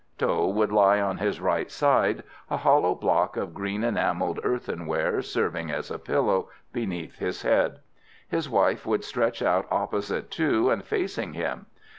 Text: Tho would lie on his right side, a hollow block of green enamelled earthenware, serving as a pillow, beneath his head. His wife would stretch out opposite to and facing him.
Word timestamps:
Tho 0.17 0.47
would 0.47 0.71
lie 0.71 0.99
on 0.99 1.19
his 1.19 1.39
right 1.39 1.69
side, 1.69 2.23
a 2.49 2.57
hollow 2.57 2.95
block 2.95 3.37
of 3.37 3.53
green 3.53 3.83
enamelled 3.83 4.39
earthenware, 4.41 5.21
serving 5.21 5.69
as 5.69 5.91
a 5.91 5.99
pillow, 5.99 6.49
beneath 6.73 7.19
his 7.19 7.43
head. 7.43 7.81
His 8.27 8.49
wife 8.49 8.83
would 8.87 9.03
stretch 9.03 9.43
out 9.43 9.67
opposite 9.69 10.31
to 10.31 10.71
and 10.71 10.83
facing 10.83 11.33
him. 11.33 11.67